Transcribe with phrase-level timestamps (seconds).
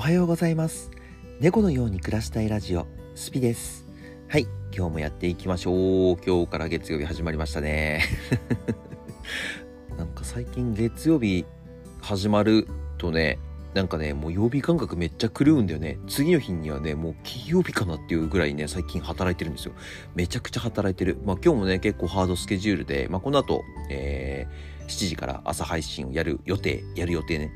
[0.00, 0.90] おはようございます。
[1.40, 3.84] 猫のように暮らしたいラジオスピです。
[4.28, 6.16] はい今日もやっていきましょう。
[6.26, 8.00] 今日から月曜日始まりましたね。
[9.98, 11.44] なんか最近月曜日
[12.00, 12.66] 始まる
[12.96, 13.38] とね
[13.74, 15.98] なんかね、もう曜日感覚めっちゃ狂うんだよね。
[16.08, 19.74] 次の日にはね、もう金曜日かなっていうぐらいね、最近働いてるんですよ。
[20.16, 21.18] めちゃくちゃ働いてる。
[21.24, 27.52] まあ今日もね、結構ハードスケジュールで、まあこの後、えー、7時から朝配信をやる予定、やる予定ね。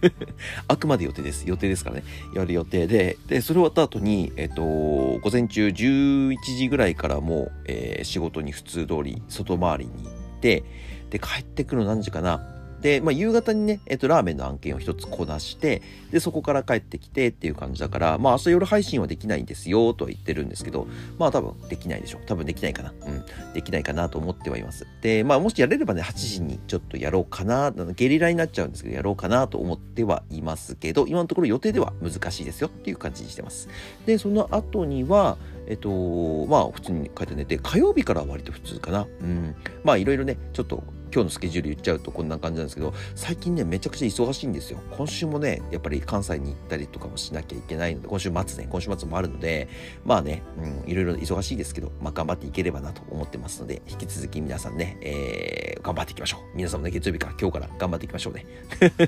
[0.68, 1.48] あくまで予定です。
[1.48, 2.04] 予定ですからね。
[2.34, 10.64] やる予定で、で、それ終わった後に、えっ、と、午前中11時ぐらいからもう、えー、仕事に普通通り外回りに行って、
[11.08, 20.86] で、帰ってくるの何時かなで、まあ、夕方にね、えっと、ラーメンの案件を一つこなして、で、そこから帰ってきてっていう感じだから、まあ、明日夜配信はできないんですよ、とは言ってるんですけど、
[21.18, 22.20] まあ、多分できないでしょう。
[22.26, 22.92] 多分できないかな。
[23.06, 23.24] うん。
[23.54, 24.86] できないかなと思ってはいます。
[25.02, 33.68] で、まあ、もしやれればね、8時にちょっとやろうかな、ゲリラになっちゃうんですけど、やろうかなと思ってはいますけど、今のところ予定では難しいですよっていう感じにしてます。
[34.04, 39.06] で、その後には、えっと、まあ、普通に帰って寝て、火曜日から割と普通かな。
[39.20, 39.54] うん。
[39.82, 40.84] まあ、いろいろね、ちょっと
[41.16, 44.78] 今日のスケジュール言っちゃうとこんな感じなんですけど、最近ね、めちゃくちゃ忙しいんですよ。
[44.90, 49.70] 今週もね、やっぱり関西に行ったりとかもしなきゃいけないので、今週末ね、今週末もあるので、
[50.04, 50.42] まあね、
[50.84, 56.40] うん、いろいろ忙しいですけど、まあ頑張っていければなと思ってますので、引き続き皆さんね、えー、頑張っていきましょう。
[56.54, 58.44] 皆さんもね、月曜日から今日から頑張っていきましょうね。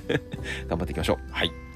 [0.66, 1.30] 頑張っていきましょう。
[1.30, 1.67] はい。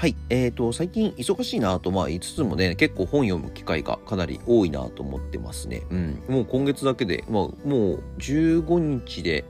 [0.00, 0.16] はい。
[0.30, 5.82] えっ、ー、と、最近忙しいなと、まあ言いつつもね、結構本読む機会がかなり多いなと思ってますね。
[5.90, 6.22] うん。
[6.26, 9.44] もう今月だけで、まあもう15日で、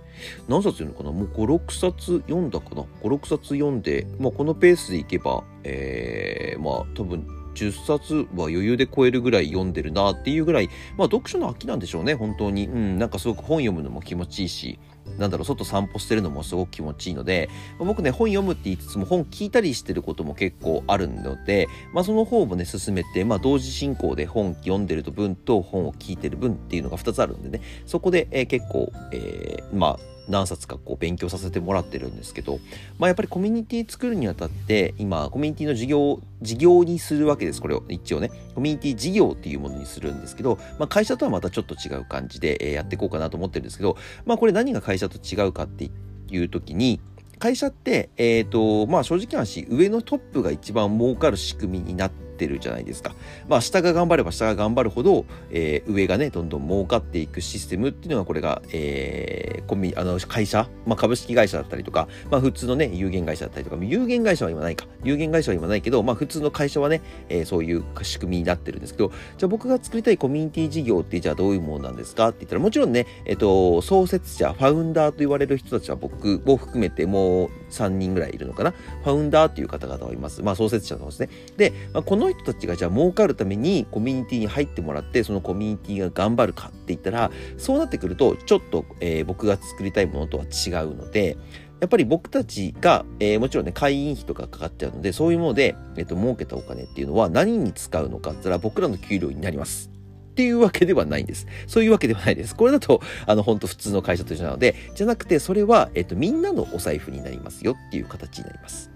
[0.49, 1.13] 何冊読むのかな？
[1.13, 12.67] もう5、6冊読んだかな ?5、6冊読んで、まあこのペースでいけば、えー、まあ多分10冊は余裕で超えるぐらい読んでるなっていうぐらい、まあ読書の秋なんでしょうね、本当に。
[12.67, 14.81] うん、なんかすごく本読むのも気持ちいいし、
[15.19, 17.49] なんだろう、外散歩してるのもすごく気持ちいいので、
[17.79, 32.61] ま、僕ね、本読むって言いつつも本聞いたりしてることも結構あるので、まあその方もね、進めて、まあ同時進行で本読んでると文と本を聞いてる分っていうのが2つあるんでね、そこで、えー、結構、えー、まあ何冊かこう勉強させてもらってるんですけど、
[32.99, 38.31] まあ、やっぱりコミュニティ作るにあたって今コミュニティの事業事業にするわけですこれを一応ね。
[38.55, 45.91] コミュニティ事業っていうものにするんですけど、まあ、会社とはまたちょっと違う感じでやっていこうかなと思ってるんですけど、まあ、これ何が会社と違うかって
[46.31, 47.01] いう時に
[47.39, 53.15] 会社って、えっ、ー、と、まあ正直な話、上のトップが一番儲かる仕組みになってってるじゃないですか。
[53.49, 64.87] まあ、下が頑張れば下が頑張るほど、えー、上がね、どんどん儲かっていくシステムっていうのが、これが、えー、コンビあの、会社、まあ、株式会社だったりとか、まあ、普通のね、有限会社だったりとか、有限会社は今ないか。
[65.05, 78.71] 有限会社は今ないけど、まあ、普通の会社はね、えー、そういう仕組みになってるんですけど、じゃあ僕が作りたいコミュニティ事業ってじゃあどういうものなんですかって言ったら、もちろんね、えっ、と、創設者、ファウンダーと言われる人たちは僕を含めてもう3人ぐらいいるのかな。
[78.71, 80.43] ファウンダーっていう方々はいます。
[80.43, 81.29] まあ、創設者のですね。
[81.57, 91.37] で、まあ、この人たちがじゃあ儲かるためにコミュニティに入ってもらってそのコミュニティが頑張るかって言ったらそうなってくるとちょっと、えー、僕が作りたいものとは違うので
[91.81, 99.91] やっぱり僕たちが、えー、もちろんね、会員費とかかかっちゃうので、そういうもので、えっ、ー、と、儲けたお金っていうのは何に使うのかって言ったら僕らの給料になります。
[100.31, 101.47] っていうわけではないんです。
[101.67, 102.55] そういうわけではないです。
[102.55, 108.91] これだと、あの、本当普通の会社と一緒なので、じゃなくて、それは、えっ、と、みんなのお財布になりますよっていう形になります。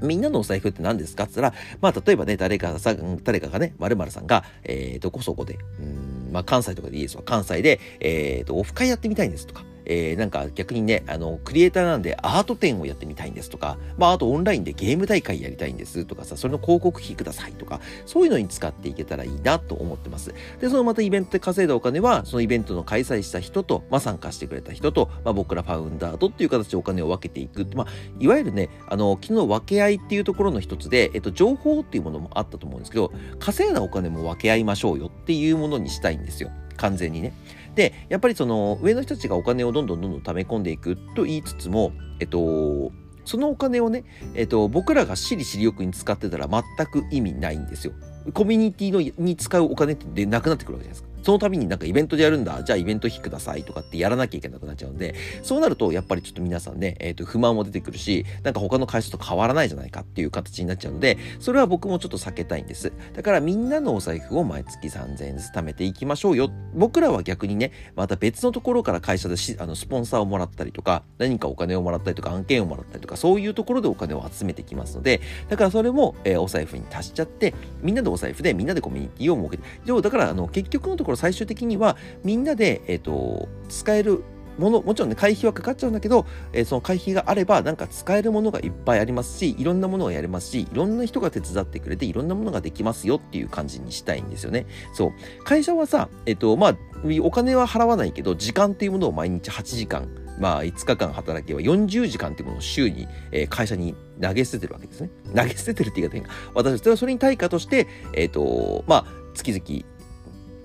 [0.00, 1.24] みんなのお財布って何ですか？
[1.24, 7.22] って言ったら、まあ、例えばね、誰かさ、誰かがね、〇〇さんが、えー、どこそこで、うん、まあ、関西とかでいいですわ。
[7.22, 20.34] 関西で、え、ー、と、オフ会やってみたいんですとか、えー、なんか逆にね、あの、クリエイターなんでアート展をやってみたいんですとか、まあ、あとオンラインでゲーム大会やりたいんですとかさ、それの広告費くださいとか、そういうのに使っていけたらいいなと思ってます。
[20.60, 27.66] で、そのまたイベントで稼いだお金は、そのイベントの開催した人と、まあ、参加してくれた人と、まあ、僕らファウンダーとっていう形でお金を分けていく。
[27.74, 27.86] まあ、
[28.18, 36.50] いわゆるね、あの、昨日分け合いっていうところの一つで、えっと、情報っていうものもあったと思うんですけど、稼いだお金も分け合いましょうよっていうものにしたいんですよ。
[36.76, 37.32] 完全にね。
[37.74, 42.92] で、やっぱりその上の人たちがお金をどんどんどんどん溜め込んでいくと言いつつも、えっと、
[43.24, 44.04] そのお金をね、
[44.34, 47.92] えっと、僕らが私利私欲に使ってたら全く意味ないんですよ。
[48.34, 51.11] コミュニティのに使うお金ってなくなってくるわけじゃないですか。
[51.22, 62.92] その度になんかイベントでやるんだ、じゃあイベント費くださいとかってやらなきゃいけなくなっちゃうので、そうなるとやっぱりちょっと皆さんね、えっ、ー、と、不満も出てくるし、なんか他の会社と変わらないじゃないかっていう形になっちゃうので、それは僕もちょっと避けたいんです。
[63.14, 66.50] だからみんなのお財布を毎月3000円ずつ貯めていきましょうよ。
[66.74, 84.24] 僕らは逆にね、また別のところから会社でしあのスポンサーをもらったりとか、何かお金をもらったりとか、案件をもらったりとか、そういうところでお金を集めてきますので、だからそれも、えー、お財布に足しちゃって、みんなでお財布でみんなでコミュニティを設けて、だからあの結局のところ最終的にはみんなで、え、ー、と、使える
[84.58, 94.66] もの、もちろんね、会費はかかっちゃうんだけど、えー、その会費があれば、なんか使えるものがいっぱいありますし、いろんなものがやれますし、いろんな人が手伝ってくれて、いろんなものができますよっていう感じにしたいんですよね。
[94.94, 95.44] そう。
[95.44, 96.76] 会社はさ、えっ、ー、と、まあ、
[97.22, 105.10] お金は払わないけど、時間っていうものを毎日8時間、まあ、5日間働けば40時間っていうものを週に、えー、会社に投げ捨ててるわけですね。
[105.34, 106.30] 投げ捨ててるって言い方変か。
[106.54, 109.84] 私はそれに対価として、えっ、ー、と、まあ、月々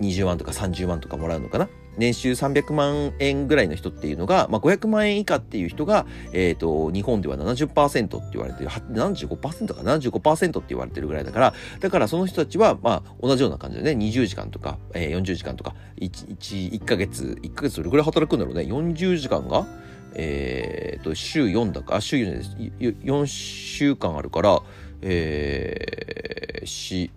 [0.00, 1.68] 20万とか30万とかもらうのかな？
[1.98, 19.66] 年収300万円ぐらいの人っていうのが、まあ、500万円以下っていう人が、えっ、ー、と、日本では70%って言われてる、75%か？75%って言われてるぐらいだから、だからその人たちは、まあ、同じような感じでね、20時間とか、えー、40時間とか、1、1、1ヶ月、1ヶ月どれぐらい働くんだろうね、40時間が、
[20.14, 21.94] えっ、ー、と、週4だか？
[21.94, 22.56] ら、週4です。
[22.80, 24.62] 4週間あるから、
[25.02, 27.10] えー、し、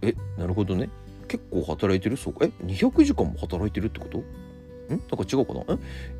[0.00, 0.90] え、なるほどね。
[1.32, 2.18] 結構働いてる？
[2.18, 2.44] そうか。
[2.44, 4.18] え ?200 時間も働いてるってこと？
[4.18, 4.22] ん？
[4.90, 5.62] なんか違うかな？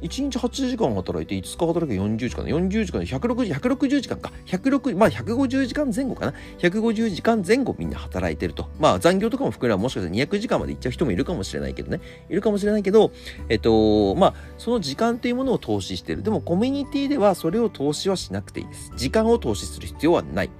[0.01, 4.33] え ?1 日8時間働いて5日働け40時間40時間で160、160時間か。
[4.47, 6.35] 160、まあ150時間前後かな。
[6.61, 8.71] 150時間前後みんな働いてると。
[8.81, 12.01] まあ残業とかも含めればもしかしたら200時間まで行っちゃう人もいるかもしれないけどね。
[12.31, 13.13] いるかもしれないけど、
[13.51, 16.23] えっと、まあその時間というものを投資してる。
[16.23, 18.91] でもコミュニティではそれを投資はしなくていいです。
[18.97, 20.51] 時間を投資する必要はない。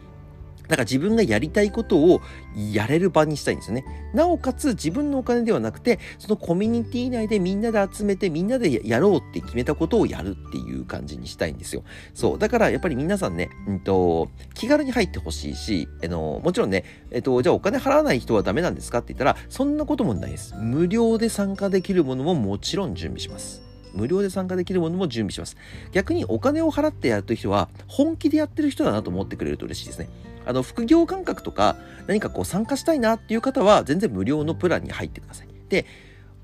[0.69, 2.21] だから自分がやりたいことを
[2.73, 3.85] やれる場にしたいんですよね。
[4.15, 11.83] なおかつ自分のお金ではなくて、そのコミュニティ内でみんなで集めてみんなでやろうって決めたことをやるっていう感じにしたいんですよ。
[12.15, 12.39] そう。
[12.39, 20.55] だからやっぱり皆さんね、うんと、気軽に入ってほしいし、あの、もちろんね、えっと、じゃあお金払わない人はダメなんですかって言ったら、そんなこともないです。
[20.57, 23.63] 無料で参加できるものももちろん準備します。
[23.95, 25.57] 無料で参加できるものも準備します。
[25.93, 30.09] 逆にお金を払ってやるという人は、本気でやってる人だなと思ってくれると嬉しいですね。
[30.47, 35.49] あの、副業感覚とか、何かこう参加したいなっていう方は、全然無料のプランに入ってください。
[35.69, 35.87] で、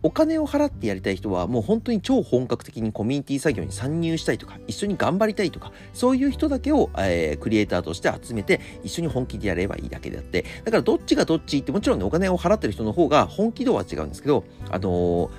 [0.03, 15.31] お金を払ってやりたい人はもう本当に超本格的にコミュニティ作業に参入したいとか、一緒に頑張りたいとか、そういう人だけを、えー、クリエイターとして集めて一緒に本気でやればいいだけであって、だからどっちがどっちってもちろんね、お金を払ってる人の方が本気度は違うんですけど、あのー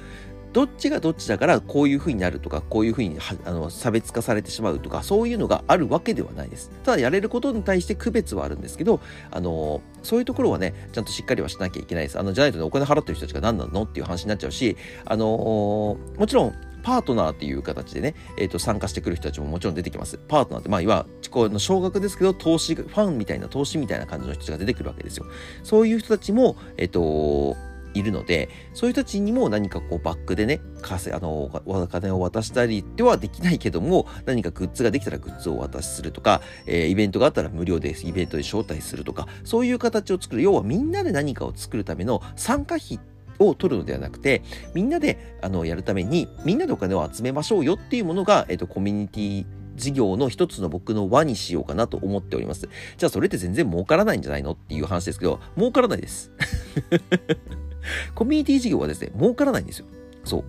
[0.53, 6.71] どっちがどっちだからこういう風になるとか、こういう風にあの差別化されてしまうとか、そういうのがあるわけではないです。
[6.83, 8.99] ただやれることに対して区別はあるんですけど、
[9.31, 12.19] あの、そういうところはね、ちゃんとしっかりはしなきゃいけないです。
[12.19, 14.75] あの、じゃないとね、お金払ってる人たちが何なのっていう話になっちゃうし、
[15.05, 15.97] あの、も
[16.27, 20.17] ちろん、パートナーっていう形でね、え、ー、と、参加してくる人たちももちろん出てきます。
[20.17, 21.05] パートナーって、まあ、いわ
[21.35, 25.25] ゆる、少額ですけど、投資、ファンみたいな投資みたいな感じの人たちが出てくるわけですよ。
[25.63, 27.57] そういう人たちも、えっ、ー、と、
[27.99, 40.41] いるので、そういう人たちにも何かこうバックでね、稼あの、お金を渡したりではできないけども、何かグッズができたらグッズをお渡しするとか、えー、イベントがあったら無料でイベントで招待するとか、そういう形を作る。
[40.41, 42.99] 要はみんなで何かを作るための参加費
[43.39, 44.43] を取るのではなくて、
[44.73, 49.45] みんなであのやるために、みんなでお金を集めましょうよっていうものが、えっ、と、コミュニティ
[49.79, 52.69] 事業の一つの僕の輪にしようかなと思っております。
[52.97, 56.31] じゃあそれって全然儲からないんじゃないのっていう話ですけど、儲からないです。
[58.15, 59.85] コミュニティ事業はですね、儲からないんですよ。
[60.23, 60.43] そう。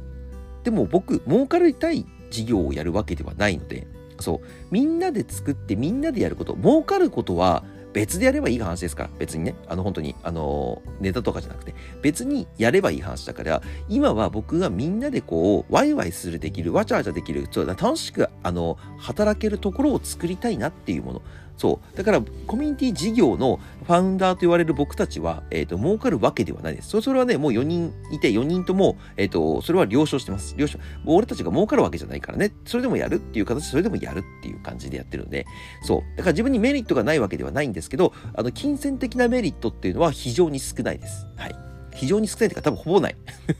[0.64, 3.86] でも僕、儲かりたい事業をやるわけではないので、
[4.18, 4.46] そう。
[4.70, 21.22] みんなで作ってみんなでやること、儲かることは別でやればいい話ですから、別にね、あの本当に、あの、ネタとかじゃなくて、別にやればいい話だから、今は僕がみんなでこう、ワイワイするできる、わちゃわちゃできる、そう楽しく、あの、働けるところを作りたいなっていうもの。
[21.60, 21.96] そう。
[21.96, 26.98] だから、コミュニティ事業のファウンダーと言われる僕たちは、えっ、ー、と、儲かるわけではないです。
[27.02, 30.54] それはね、もう4人いて、4人とも、えっ、ー、と、それは了承してます。
[30.56, 30.78] 了承。
[31.04, 32.54] 俺たちが儲かるわけじゃないからね。
[32.64, 35.44] それでもやるっていう形、それでもやるっていう感じでやってるんで、
[35.82, 36.00] そう。
[36.16, 41.26] だから自分にメリットがないわけではないんですけど、あの、金銭的なメリットっていうのは非常に少ないです。
[41.36, 41.69] はい。
[41.94, 43.16] 非常に少ないというか多分ほぼない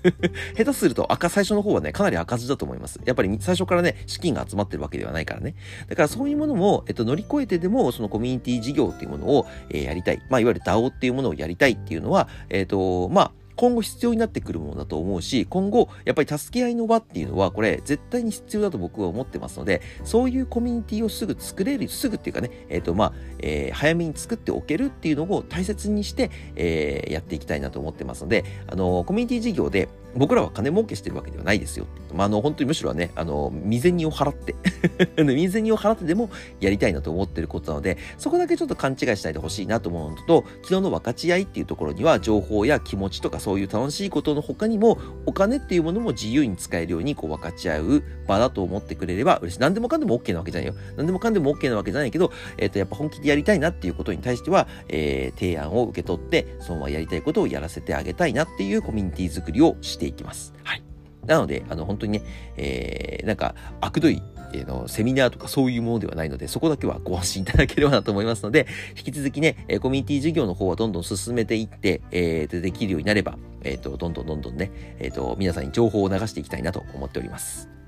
[0.56, 3.00] 下手すると赤最初の方はね、かなり赤字だと思います。
[3.04, 5.54] やっぱり最初からね、資金が集まってるわけではないからね。
[5.88, 10.22] だからそういうものも、えっと、乗り越えてでも、そのコミュニティ事業っていうものを、えー、やりたい。
[10.28, 31.86] まあ、いわゆる DAO っていうものをやりたいっていうのは、えっと、まあ、今後必要になってくるものだと思うし、今後、やっぱり助け合いの場っていうのは、これ、絶対に必要だと僕は思ってますので、そういうコミュニティをすぐ作れる、すぐっていうかね、えっ、ー、と、まあ、えー、早めに作っておけるっていうのを大切にして、えー、やっていきたいなと思ってますので、あの、コミュニティ事業で、僕らは金儲けしてるわけではないですよ。
[32.12, 34.54] まあ、あの、本当にむしろね、あの、未然にを払って
[35.16, 49.60] 未然にを払ってでもやりたいなと思ってることなので、そこだけちょっと勘違いしないでほしいなと思うのと、昨日の分かち合いっていうところには、情報や気持ちとかそういう楽しいことの他にも、お金っていうものも自由に使えるようにこう分かち合う場だと思ってくれれば嬉しい。
[49.60, 50.74] 何でもかんでも OK なわけじゃないよ。
[50.96, 60.52] 何でもかんでも OK なわけじゃないけど、えっ、ー、と、やっぱ本気でやりたいなっていうことに対しては、えー、提案を受け取って、そのままやりたいことをやらせてあげたいなっていうコミュニティ作りをしてていきます。
[60.64, 60.82] はい。
[61.26, 62.22] なので、あの、本当にね、
[62.56, 68.66] えー、なんか、あくどい、えー、の、セミナーとかそういうものではないので、そこだけはご安心いただければなと思いますので、
[68.96, 77.79] 引き続きね、えコミュニティ事業の方はどんどん進めていって、えー、できるようになれば、えっ、ー、と、どんどんどんどんね、えっ、ー、と、皆さんに情報を流していきたいなと思っております。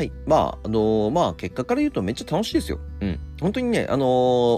[0.00, 0.12] はい。
[0.24, 2.80] まあ、あのー、まあ、結果から言うとめっちゃ楽しいですよ。
[3.02, 3.20] うん。
[3.40, 4.08] 本当にね、あのー、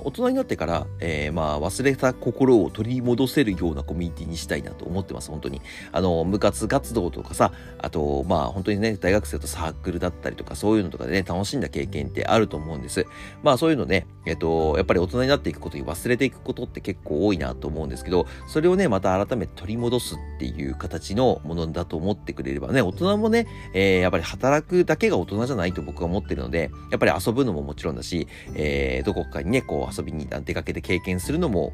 [0.07, 5.61] 大人になってから、えー、まあ、忘れた心を取り戻せるようなコミュニティにしたいなと思ってます、本当に。
[5.93, 13.07] あのー、部活活動とかさ、あと、まあ、本当にね、大学生とサークルだったりとか、そういうのとかでね、楽しんだ経験ってあると思うんです。
[13.43, 31.73] まあ、そういうのね、えっと、やっぱり大人になっていくことに忘れていくことって結構多いなと思うんですけど、それをね、また改めて取り戻すっていう形のものだと思ってくれればね、大人もね、えー、やっぱり働くだけが大人じゃないと僕は思ってるので、やっぱり遊ぶのももちろんだし、えー、どこかにね、こう遊びに出かけて経験するのも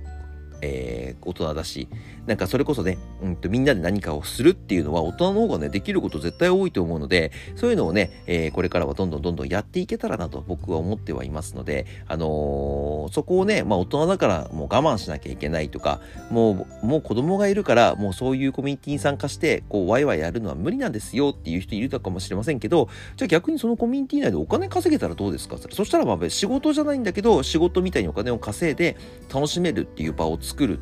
[0.62, 1.88] えー、大人だし、
[2.26, 16.00] なんかそれこそね、うんと、みんなで何かをするっていうのは大人の方がね、できること絶対多いと思うので、そういうのをね、えー、これからはどんどんどんどんやっていけたらなと僕は思ってはいますので、あのー、そこをね、まあ大人だからもう我慢しなきゃいけないとか、
[16.30, 25.56] もう、もう子供がいるから、もうそういうコミュニティに参加して、こう、ワイワイやるのは無理なんですよっていう人いるかもしれませんけど、じゃあ逆にそのコミュニティ内でお金稼げたらどうですか？
[25.58, 28.96] そしたらまあ仕事じゃないんだけど、仕事みたいにお金を稼いで
[29.32, 30.78] 楽しめるっていう場を作る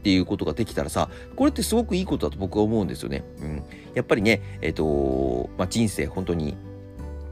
[0.00, 3.24] っていうことができたらさ、これってすごくいいことだと僕は思うんですよね。
[3.40, 3.62] うん。
[3.94, 6.56] やっぱりね、えっ、ー、と、まあ、人生本当に、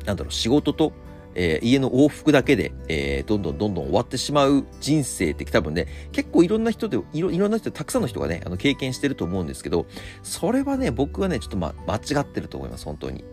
[0.05, 0.93] なんだろう、仕事と、
[1.35, 9.87] えー、家の往復だけで、えー、どんどんどんどん終わってしまう人生って多分ね、結構いろんな人で、いろいろんな人、たくさんの人がね、あの経験してると思うんですけど、
[10.23, 13.25] それはね、僕はね、ちょっとま、間違ってると思います、本当に。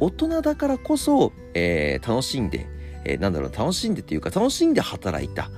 [0.00, 2.68] 大人だからこそ、え、楽しんで、
[3.04, 5.50] え、なんだろう、楽しんでっていうか、楽しんで働いた、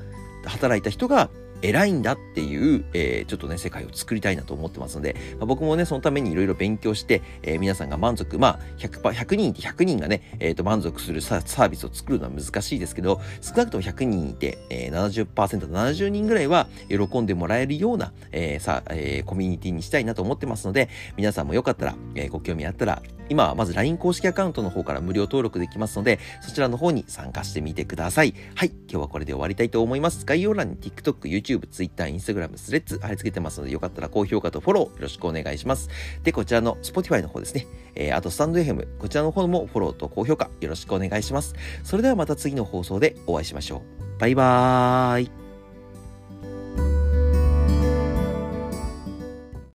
[0.46, 1.28] 働いた人が、
[1.62, 28.34] 偉いんだっていう、えー、ちょっとね、世界を作りたいなと思ってますので、まあ、僕もね、そのためにいろいろ勉強して、えー、皆さんが満足、まあ100、100人いて100人がね、えっ、ー、と、満足するサービスを作るのは難しいですけど、少なくとも100人いて、えー、70%、70人ぐらいは喜んでもらえるような、えー、さ、えー、コミュニティにしたいなと思ってますので、皆さんもよかったら、えー、ご興味あったら、今はまず LINE 公式アカウントの方から無料登録できますので、そちらの方に参加してみてください。
[28.56, 30.26] はい、今日はこれで終わりたいと思います。
[30.26, 35.88] 概要欄に TikTok、YouTube、Twitter、Instagram、スレッズ貼り付けてますので、よかったら高評価とフォローよろしくお願いします。
[36.24, 37.66] で、こちらの Spotify の方ですね。
[37.94, 41.54] えー、あとスタンド FM、こちらの方もフォローと高評価よろしくお願いします。
[41.84, 43.82] それではまた次の放送でお会いしましょ
[44.16, 44.20] う。
[44.20, 45.39] バイバーイ。